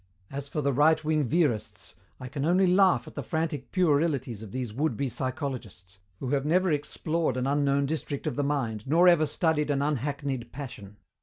As 0.31 0.49
for 0.49 0.63
the 0.63 0.73
right 0.73 1.03
wing 1.05 1.29
verists, 1.29 1.93
I 2.19 2.27
can 2.27 2.43
only 2.43 2.65
laugh 2.65 3.05
at 3.05 3.13
the 3.13 3.21
frantic 3.21 3.71
puerilities 3.71 4.41
of 4.41 4.51
these 4.51 4.73
would 4.73 4.97
be 4.97 5.07
psychologists, 5.07 5.99
who 6.17 6.29
have 6.29 6.43
never 6.43 6.71
explored 6.71 7.37
an 7.37 7.45
unknown 7.45 7.85
district 7.85 8.25
of 8.25 8.35
the 8.35 8.43
mind 8.43 8.87
nor 8.87 9.07
ever 9.07 9.27
studied 9.27 9.69
an 9.69 9.83
unhackneyed 9.83 10.51
passion. 10.51 10.97